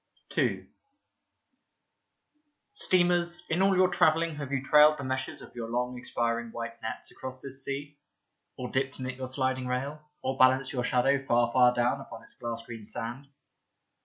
[0.31, 0.67] 46 Leda II
[2.73, 6.81] STEAMERS, in all your travelling have you trailed the meshes of your long expiring white
[6.81, 7.99] nets across this sea,
[8.57, 12.23] or dipped in it your sliding rail, or balanced your shadow far far down upon
[12.23, 13.27] its glass green sand